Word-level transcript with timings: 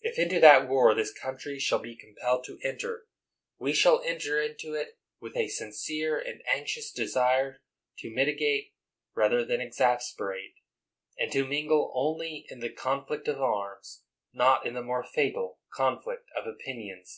If 0.00 0.18
into 0.18 0.40
that 0.40 0.70
war 0.70 0.94
this 0.94 1.12
country 1.12 1.58
shall 1.58 1.80
be 1.80 1.94
compelled 1.94 2.44
to 2.44 2.58
enter, 2.64 3.06
we 3.58 3.74
shall 3.74 4.00
enter 4.02 4.40
into 4.40 4.72
it 4.72 4.98
with 5.20 5.36
a 5.36 5.48
sincere 5.48 6.18
and 6.18 6.42
anxious 6.48 6.90
desire 6.90 7.58
to 7.98 8.10
mitigate 8.10 8.72
rather 9.14 9.44
than 9.44 9.60
exasperate— 9.60 10.54
and 11.18 11.30
to 11.32 11.44
mingle 11.46 11.92
only 11.94 12.46
in 12.48 12.60
the 12.60 12.70
con 12.70 13.04
flict 13.04 13.28
of 13.28 13.42
arms, 13.42 14.02
not 14.32 14.64
in 14.64 14.72
the 14.72 14.80
more 14.82 15.04
fatal 15.04 15.58
conflict 15.70 16.30
of 16.34 16.46
opinions. 16.46 17.08